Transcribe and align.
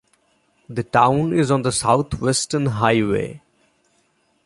The 0.67 0.81
town 0.81 1.31
is 1.31 1.51
on 1.51 1.61
the 1.61 1.71
South 1.71 2.19
Western 2.19 2.65
Highway. 2.65 3.39